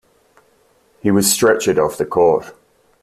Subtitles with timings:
[1.03, 2.53] He was stretchered off of the court.